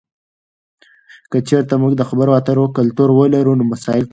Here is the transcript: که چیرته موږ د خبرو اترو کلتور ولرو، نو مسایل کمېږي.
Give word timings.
که 1.31 1.37
چیرته 1.47 1.75
موږ 1.81 1.93
د 1.97 2.01
خبرو 2.09 2.31
اترو 2.39 2.65
کلتور 2.77 3.09
ولرو، 3.13 3.53
نو 3.59 3.63
مسایل 3.73 4.01
کمېږي. 4.05 4.09